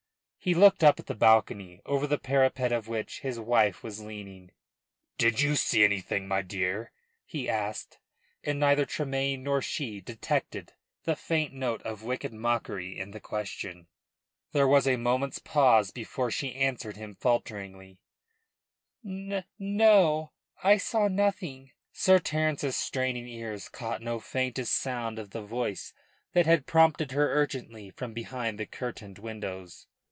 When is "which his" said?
2.87-3.39